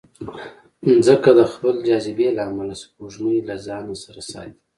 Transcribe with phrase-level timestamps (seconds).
[0.95, 4.53] مځکه د خپل جاذبې له امله سپوږمۍ له ځانه سره ساتي.